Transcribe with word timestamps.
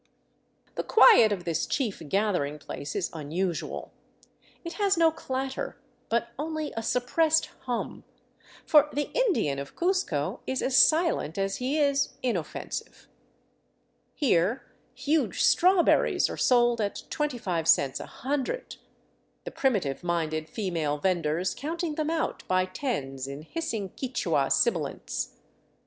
The 0.73 0.83
quiet 0.83 1.31
of 1.31 1.43
this 1.45 1.67
chief 1.67 2.01
gathering 2.09 2.57
place 2.57 2.95
is 2.95 3.11
unusual. 3.13 3.91
It 4.63 4.73
has 4.81 4.97
no 4.97 5.11
clatter, 5.11 5.77
but 6.09 6.29
only 6.39 6.73
a 6.75 6.81
suppressed 6.81 7.51
hum; 7.67 8.03
for 8.65 8.89
the 8.91 9.11
Indian 9.13 9.59
of 9.59 9.75
Cuzco 9.75 10.39
is 10.47 10.63
as 10.63 10.75
silent 10.75 11.37
as 11.37 11.57
he 11.57 11.77
is 11.77 12.13
inoffensive. 12.23 13.07
Here 14.15 14.63
huge 14.95 15.43
strawberries 15.43 16.31
are 16.31 16.35
sold 16.35 16.81
at 16.81 17.03
twenty 17.11 17.37
five 17.37 17.67
cents 17.67 17.99
a 17.99 18.07
hundred, 18.07 18.77
the 19.43 19.51
primitive 19.51 20.03
minded 20.03 20.49
female 20.49 20.97
vendors 20.97 21.53
counting 21.53 21.93
them 21.93 22.09
out 22.09 22.43
by 22.47 22.65
tens 22.65 23.27
in 23.27 23.43
hissing 23.43 23.89
Quichua 23.89 24.49
sibilants. 24.51 25.35